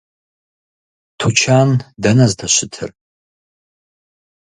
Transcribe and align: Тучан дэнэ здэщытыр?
Тучан 1.19 1.69
дэнэ 2.01 2.25
здэщытыр? 2.31 2.89